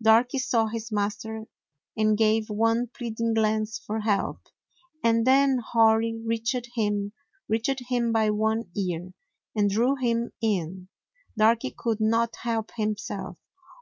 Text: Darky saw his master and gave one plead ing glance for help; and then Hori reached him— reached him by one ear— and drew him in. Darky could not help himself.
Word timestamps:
Darky 0.00 0.38
saw 0.38 0.68
his 0.68 0.90
master 0.90 1.44
and 1.94 2.16
gave 2.16 2.48
one 2.48 2.86
plead 2.94 3.20
ing 3.20 3.34
glance 3.34 3.78
for 3.78 4.00
help; 4.00 4.38
and 5.02 5.26
then 5.26 5.58
Hori 5.58 6.18
reached 6.24 6.70
him— 6.74 7.12
reached 7.50 7.80
him 7.90 8.10
by 8.10 8.30
one 8.30 8.70
ear— 8.74 9.12
and 9.54 9.68
drew 9.68 9.96
him 9.96 10.32
in. 10.40 10.88
Darky 11.36 11.70
could 11.76 12.00
not 12.00 12.34
help 12.44 12.70
himself. 12.76 13.36